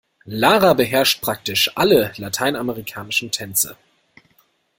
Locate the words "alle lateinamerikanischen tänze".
1.77-3.77